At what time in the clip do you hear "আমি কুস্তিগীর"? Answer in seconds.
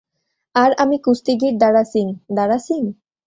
0.77-1.55